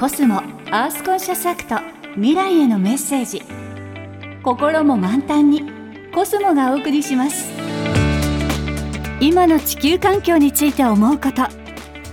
[0.00, 0.36] コスモ
[0.70, 1.76] アースコンシャスアクト
[2.14, 3.42] 未来へのメッセージ。
[4.42, 5.70] 心も満タンに
[6.14, 7.50] コスモがお送りします。
[9.20, 11.42] 今の地球環境について思うこと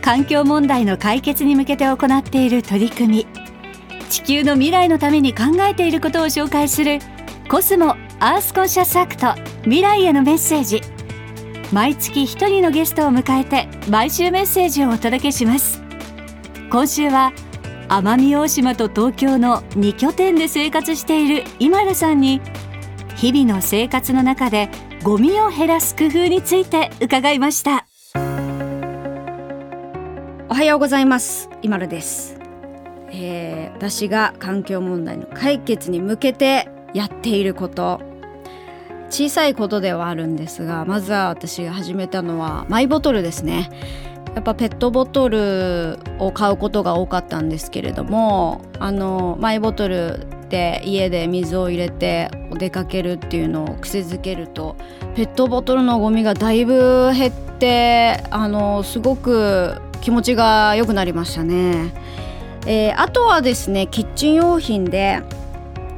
[0.01, 3.27] 環境問題の解決に向けて行っている取り組み。
[4.09, 6.99] 地球の未来のために考えていることを紹介する
[7.49, 10.81] コスモアースコンシャスアクト未来へのメッセージ。
[11.71, 15.81] 毎月一人のゲストを迎えて毎週メッセージをお届けします。
[16.69, 17.31] 今週は
[17.89, 22.41] 奄美大島と東京の2拠点で生活している今ルさんに
[23.15, 24.69] 日々の生活の中で
[25.03, 27.87] ゴミを減らす工夫について伺いました。
[30.49, 31.49] おはようございます。
[31.61, 32.37] 今るです、
[33.11, 38.01] えー、私が環境問題の解決に向けてやっていること。
[39.09, 43.69] 小さいことではあるんですがまずは私が始めたのはマイボトルですね。
[44.37, 54.75] やっぱペットボトルを買うことが多かったんですけれどもあのマイボトルで家で水を入れてお出かけるっていうのを癖づけると
[55.15, 61.91] ペットボトルのゴミがだいぶ減ってあのすごく気持ちが良くなりましたね、
[62.67, 65.23] えー、あとはですねキッチン用品で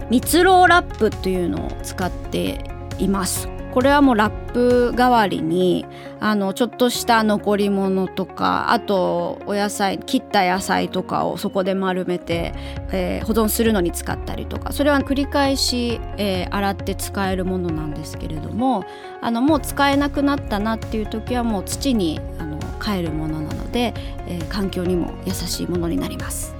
[0.10, 3.59] 蜜ろうラップというのを使っています。
[3.74, 5.86] これはもうラップ代わりに
[6.20, 12.54] あのちょっとした残り物とかあとお野菜切った野菜とかをそこで丸めて、
[12.92, 18.86] えー、保存するのに使ったりとかそれは繰り返し、えー、洗って使えるものなんですけれども
[19.22, 23.94] あのもう使えなくなったなっていう時はもう土にあの帰るものなので、
[24.28, 26.56] えー、環境にも優しいものになります。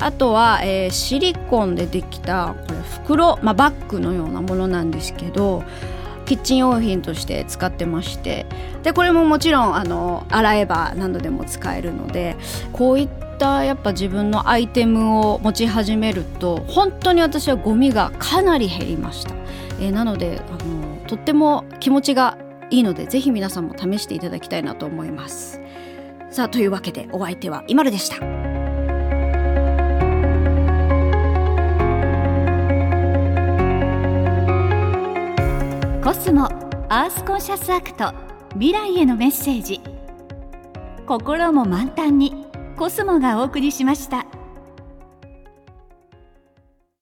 [0.00, 5.62] あとは、えー、シリコンでできたこれ袋、まあ、バッグのようなものなんですけど
[6.30, 8.46] キッチン用品として使ってまして
[8.84, 12.36] でこれももちろんあの洗えば何度でも使えるので
[12.72, 19.34] こういったやっぱ自分のアイテムを持ち始めると本当に私はゴミがかなり減りました、
[19.80, 22.38] えー、なのであのとっても気持ちが
[22.70, 25.60] いいのでぜひ皆さんも試していただきたいなと思います。
[26.30, 28.49] さあというわけでお相手は今るでした。
[36.10, 36.46] コスモ
[36.88, 38.12] アースコンシャスアクト
[38.54, 39.80] 未来へのメッセージ
[41.06, 44.26] 心も満タンにコスモがお送りしました。